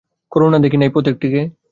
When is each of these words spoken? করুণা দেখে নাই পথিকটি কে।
করুণা 0.31 0.57
দেখে 0.59 0.77
নাই 0.77 0.91
পথিকটি 0.95 1.27
কে। 1.33 1.41